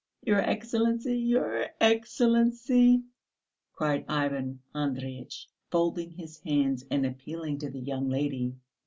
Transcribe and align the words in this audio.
Your 0.23 0.39
Excellency! 0.39 1.15
Your 1.15 1.67
Excellency!" 1.79 3.03
cried 3.73 4.03
Ivan 4.09 4.63
Andreyitch, 4.73 5.45
folding 5.69 6.09
his 6.09 6.39
hands 6.39 6.83
and 6.89 7.05
appealing 7.05 7.59
to 7.59 7.69
the 7.69 7.81
young 7.81 8.09
lady. 8.09 8.55